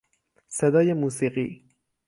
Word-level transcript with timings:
صدای 0.47 0.93
موسیقی 0.93 1.63